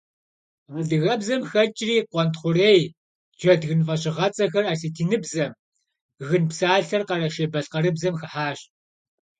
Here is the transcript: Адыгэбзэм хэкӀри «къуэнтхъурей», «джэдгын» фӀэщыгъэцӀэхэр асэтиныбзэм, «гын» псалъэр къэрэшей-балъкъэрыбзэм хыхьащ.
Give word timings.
Адыгэбзэм 0.77 1.41
хэкӀри 1.49 1.95
«къуэнтхъурей», 2.11 2.81
«джэдгын» 3.39 3.81
фӀэщыгъэцӀэхэр 3.87 4.65
асэтиныбзэм, 4.73 5.51
«гын» 6.27 6.43
псалъэр 6.49 7.03
къэрэшей-балъкъэрыбзэм 7.07 8.15
хыхьащ. 8.19 8.59